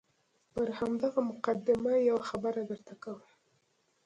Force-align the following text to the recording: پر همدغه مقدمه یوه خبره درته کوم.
پر 0.53 0.67
همدغه 0.79 1.21
مقدمه 1.31 1.93
یوه 2.09 2.23
خبره 2.29 2.61
درته 2.69 2.93
کوم. 3.03 3.21